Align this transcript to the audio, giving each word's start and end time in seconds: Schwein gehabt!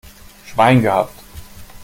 Schwein 0.47 0.81
gehabt! 0.81 1.13